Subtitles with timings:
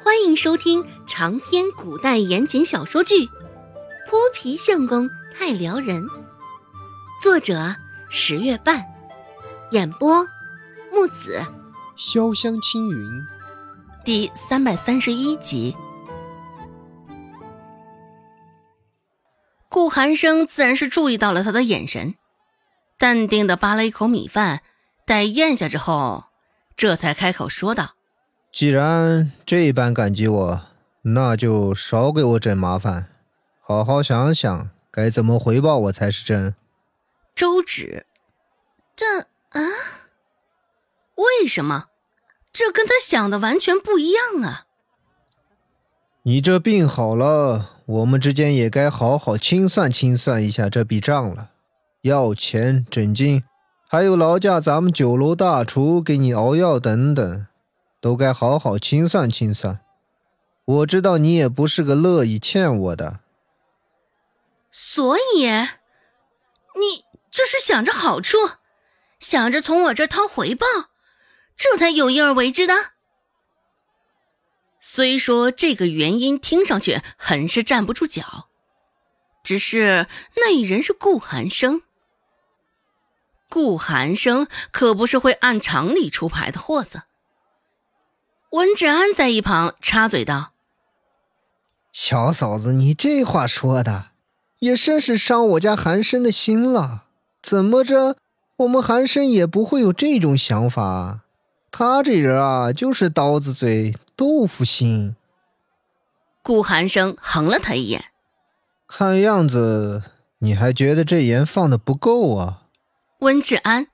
[0.00, 3.26] 欢迎收听长篇古代言情小说剧
[4.08, 6.04] 《泼皮相公太撩人》，
[7.20, 7.74] 作者
[8.08, 8.84] 十月半，
[9.72, 10.24] 演播
[10.92, 11.44] 木子
[11.98, 13.22] 潇湘青云，
[14.04, 15.74] 第三百三十一集。
[19.68, 22.14] 顾寒生自然是注意到了他的眼神，
[22.98, 24.62] 淡定的扒了一口米饭，
[25.04, 26.26] 待咽下之后，
[26.76, 27.97] 这才开口说道。
[28.58, 30.62] 既然这般感激我，
[31.02, 33.06] 那就少给我整麻烦，
[33.60, 36.56] 好好想想该怎么回报我才是真。
[37.36, 38.04] 周芷，
[38.96, 39.62] 这啊，
[41.14, 41.84] 为什么？
[42.52, 44.66] 这跟他想的完全不一样啊！
[46.24, 51.50] 你这病好了，我们之间也该好好清算清算一下这笔账了。
[52.00, 53.44] 药钱、诊金，
[53.88, 57.46] 还有劳驾咱们酒楼大厨给你熬药等等。
[58.00, 59.80] 都该好好清算清算。
[60.64, 63.20] 我知道你也不是个乐意欠我的，
[64.70, 68.36] 所以你这是想着好处，
[69.18, 70.66] 想着从我这掏回报，
[71.56, 72.74] 这才有意而为之的。
[74.80, 78.48] 虽说这个原因听上去很是站不住脚，
[79.42, 80.06] 只是
[80.36, 81.82] 那人是顾寒生，
[83.48, 87.04] 顾寒生可不是会按常理出牌的货色。
[88.50, 90.52] 温志安在一旁插嘴道
[91.92, 94.06] ：“小嫂子，你这话说的，
[94.60, 97.04] 也甚是伤我家寒生的心了。
[97.42, 98.16] 怎么着，
[98.56, 101.20] 我们寒生也不会有这种想法。
[101.70, 105.14] 他这人啊，就是刀子嘴豆腐心。”
[106.42, 108.06] 顾寒生横了他一眼，
[108.86, 110.04] 看样子
[110.38, 112.62] 你还觉得这盐放的不够啊？
[113.18, 113.88] 温志安，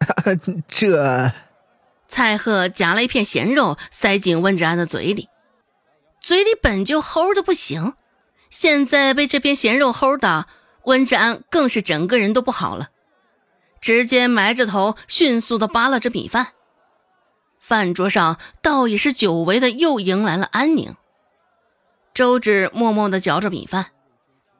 [0.66, 1.32] 这。
[2.16, 5.28] 蔡贺夹了一片咸肉塞进温志安的嘴里，
[6.18, 7.92] 嘴里本就齁的不行，
[8.48, 10.46] 现在被这片咸肉齁的，
[10.84, 12.88] 温志安更是整个人都不好了，
[13.82, 16.54] 直接埋着头，迅速的扒拉着米饭。
[17.60, 20.96] 饭桌上倒也是久违的，又迎来了安宁。
[22.14, 23.88] 周芷默默的嚼着米饭，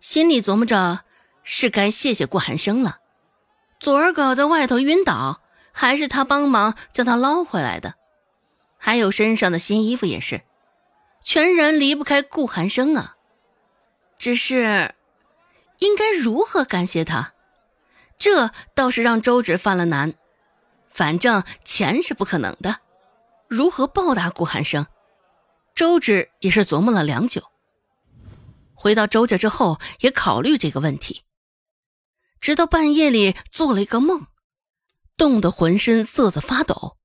[0.00, 1.04] 心里琢磨着，
[1.44, 2.96] 是该谢谢顾寒生了，
[3.78, 5.42] 昨儿个在外头晕倒。
[5.76, 7.96] 还是他帮忙将他捞回来的，
[8.78, 10.42] 还有身上的新衣服也是，
[11.24, 13.16] 全然离不开顾寒生啊。
[14.16, 14.94] 只是，
[15.78, 17.34] 应该如何感谢他？
[18.16, 20.14] 这倒是让周芷犯了难。
[20.88, 22.78] 反正钱是不可能的，
[23.48, 24.86] 如何报答顾寒生？
[25.74, 27.50] 周芷也是琢磨了良久。
[28.74, 31.24] 回到周家之后，也考虑这个问题，
[32.40, 34.28] 直到半夜里做了一个梦。
[35.16, 36.98] 冻得浑身瑟瑟发抖，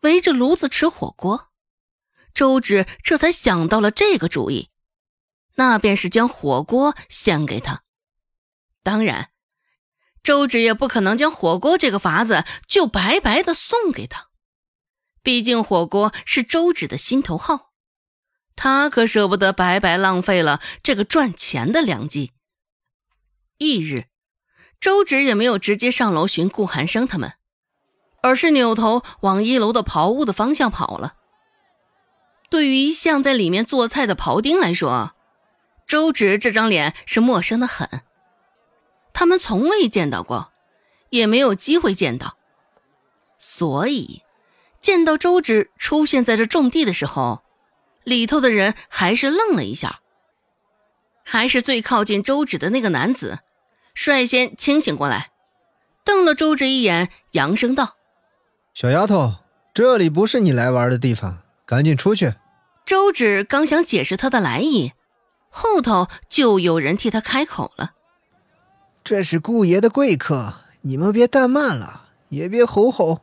[0.00, 1.50] 围着炉子吃火锅。
[2.34, 4.70] 周芷这才想到了这个主意，
[5.56, 7.82] 那便是将火锅献给他。
[8.82, 9.30] 当然，
[10.22, 14.30] 周芷也不可能将火锅这个法子就白白的送给他，
[15.22, 17.72] 毕竟火锅是周芷的心头好，
[18.54, 22.32] 他可舍不得白白浪费了这个赚钱的良机。
[23.58, 24.11] 翌日。
[24.82, 27.34] 周芷也没有直接上楼寻顾寒生他们，
[28.20, 31.14] 而是扭头往一楼的刨屋的方向跑了。
[32.50, 35.14] 对于一向在里面做菜的庖丁来说，
[35.86, 37.88] 周芷这张脸是陌生的很，
[39.14, 40.52] 他们从未见到过，
[41.10, 42.36] 也没有机会见到，
[43.38, 44.22] 所以
[44.80, 47.44] 见到周芷出现在这种地的时候，
[48.02, 50.00] 里头的人还是愣了一下，
[51.24, 53.38] 还是最靠近周芷的那个男子。
[53.94, 55.30] 率先清醒过来，
[56.04, 57.96] 瞪了周芷一眼，扬声道
[58.74, 59.36] ：“小丫头，
[59.74, 62.34] 这里不是你来玩的地方，赶紧出去。”
[62.84, 64.92] 周芷刚想解释他的来意，
[65.48, 67.92] 后头就有人替他开口了
[69.04, 73.20] ：“这是顾爷的贵客，你们别怠慢了，也别吼吼。”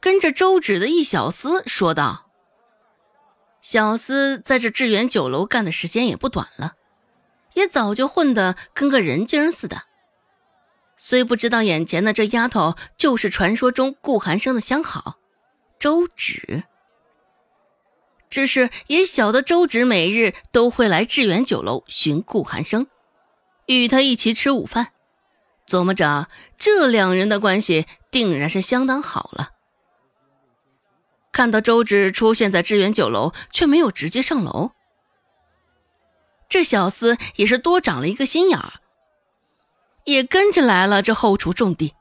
[0.00, 2.26] 跟着周芷的一小厮说道
[3.60, 6.74] ：“小厮在这致远酒楼干的时间也不短了，
[7.54, 9.82] 也早就混得跟个人精似的。”
[11.00, 15.18] 虽不知道眼前的这丫头就是传说中顾寒生的相好
[15.78, 16.64] 周芷，
[18.28, 22.88] 只是也晓得周芷每日都会来致远酒楼寻顾寒生，
[23.66, 24.88] 与他一起吃午饭，
[25.68, 26.28] 琢磨着
[26.58, 29.50] 这两人的关系定然是相当好了。
[31.30, 34.72] 看到周芷出现在致远酒楼，却没有直接上楼，
[36.48, 38.80] 这小厮也是多长了一个心眼儿。
[40.08, 41.92] 也跟着来了这后厨种地。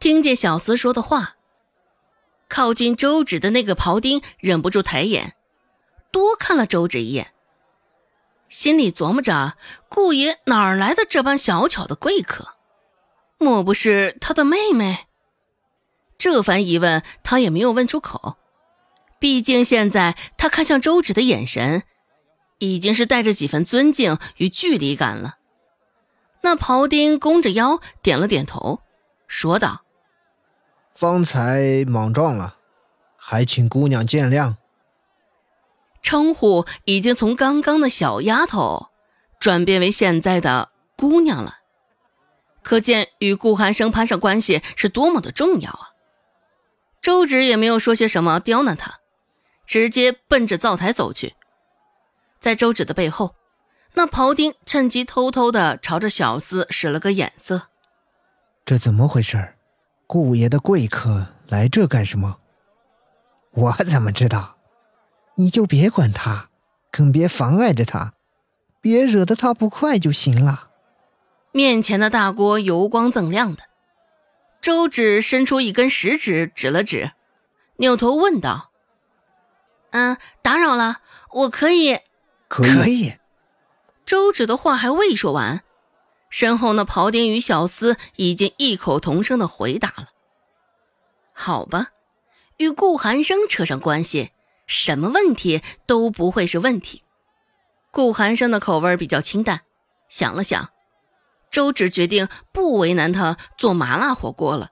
[0.00, 1.36] 听见小厮说的话，
[2.48, 5.36] 靠近周芷的那个庖丁忍不住抬眼，
[6.10, 7.32] 多看了周芷一眼，
[8.48, 9.56] 心里琢磨着：
[9.88, 12.48] 顾爷哪儿来的这般小巧的贵客？
[13.38, 15.06] 莫不是他的妹妹？
[16.18, 18.38] 这番疑问他也没有问出口，
[19.20, 21.84] 毕竟现在他看向周芷的眼神，
[22.58, 25.36] 已经是带着几分尊敬与距离感了。
[26.42, 28.80] 那庖丁弓着腰，点了点头，
[29.28, 29.82] 说道
[30.92, 32.56] ：“方才莽撞了，
[33.16, 34.56] 还请姑娘见谅。”
[36.02, 38.88] 称呼已经从刚刚的小丫头，
[39.38, 41.58] 转变为现在的姑娘了，
[42.62, 45.90] 可见与顾寒生攀上关系是多么的重要啊！
[47.00, 48.98] 周芷也没有说些什么刁难他，
[49.64, 51.36] 直接奔着灶台走去，
[52.40, 53.36] 在周芷的背后。
[53.94, 57.68] 那庖丁趁机偷偷的朝着小厮使了个眼色，
[58.64, 59.54] 这怎么回事？
[60.06, 62.38] 顾爷的贵客来这干什么？
[63.52, 64.56] 我怎么知道？
[65.36, 66.48] 你就别管他，
[66.90, 68.14] 更别妨碍着他，
[68.80, 70.70] 别惹得他不快就行了。
[71.52, 73.64] 面前的大锅油光锃亮的，
[74.60, 77.12] 周芷伸出一根食指指了指，
[77.76, 78.70] 扭头问道
[79.92, 81.00] ：“嗯，打扰了，
[81.30, 82.00] 我可以？
[82.48, 83.14] 可以。”
[84.12, 85.64] 周芷的话还未说完，
[86.28, 90.08] 身后那庖丁与小厮已经异口同声的回答了
[91.32, 91.92] ：“好吧，
[92.58, 94.32] 与顾寒生扯上关系，
[94.66, 97.02] 什么问题都不会是问题。”
[97.90, 99.62] 顾寒生的口味比较清淡，
[100.10, 100.68] 想了想，
[101.50, 104.68] 周芷决定不为难他做麻辣火锅了，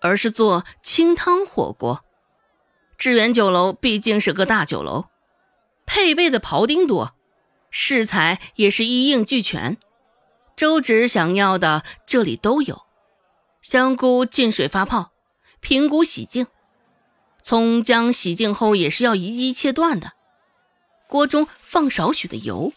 [0.00, 2.04] 而是做清汤火锅。
[2.98, 5.04] 致远酒楼毕竟是个大酒楼，
[5.86, 7.13] 配备的庖丁多。
[7.76, 9.76] 食材也是一应俱全，
[10.56, 12.84] 周芷想要的这里都有。
[13.62, 15.10] 香菇进水发泡，
[15.58, 16.46] 平菇洗净，
[17.42, 20.12] 葱姜洗净后也是要一一切断的。
[21.08, 22.72] 锅中放少许的油，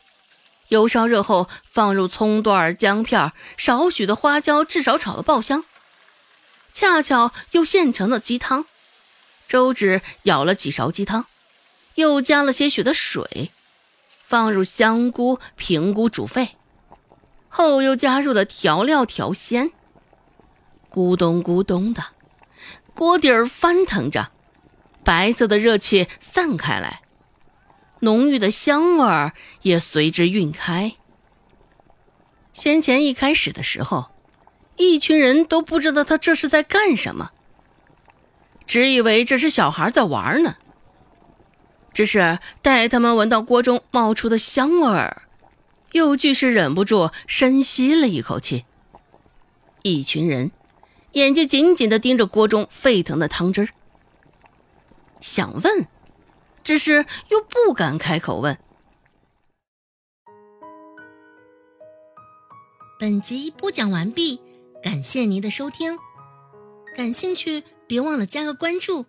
[0.70, 5.64] 油烧热后放入葱段、姜片，少许的花椒，至少炒的爆香。
[6.74, 8.66] 恰巧又现成的鸡汤，
[9.48, 11.28] 周芷舀了几勺鸡汤，
[11.94, 13.52] 又加了些许的水。
[14.30, 16.58] 放入香菇、平菇煮沸，
[17.48, 19.72] 后又加入了调料调鲜。
[20.92, 22.04] 咕咚咕咚的，
[22.94, 24.34] 锅底儿翻腾着，
[25.02, 27.04] 白色的热气散开来，
[28.02, 29.32] 浓郁的香味儿
[29.62, 30.98] 也随之晕开。
[32.52, 34.12] 先前一开始的时候，
[34.76, 37.32] 一群人都不知道他这是在干什么，
[38.66, 40.58] 只以为这是小孩在玩呢。
[41.98, 45.24] 只是待他们闻到锅中冒出的香味儿，
[45.94, 48.66] 又俱是忍不住深吸了一口气。
[49.82, 50.52] 一群人
[51.14, 53.70] 眼睛紧紧地盯着锅中沸腾的汤汁儿，
[55.22, 55.88] 想问，
[56.64, 58.56] 只是又不敢开口问。
[63.00, 64.40] 本集播讲完毕，
[64.84, 65.98] 感谢您的收听。
[66.96, 69.08] 感兴趣，别忘了加个关注，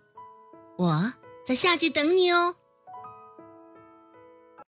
[0.79, 1.13] 我
[1.45, 2.55] 在下集等你哦。